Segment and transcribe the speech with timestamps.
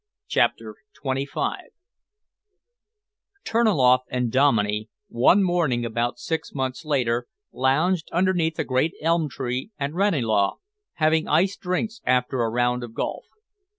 [0.27, 1.57] CHAPTER XXV
[3.45, 9.69] Terniloff and Dominey, one morning about six months later, lounged underneath a great elm tree
[9.77, 10.55] at Ranelagh,
[10.93, 13.25] having iced drinks after a round of golf.